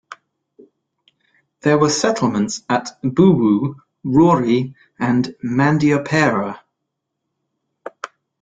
[1.59, 6.59] There were settlements at Buwu, Rori and Mandiopera.